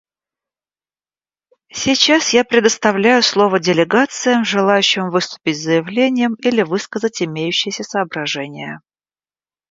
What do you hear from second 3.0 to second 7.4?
слово делегациям, желающим выступить с заявлением или высказать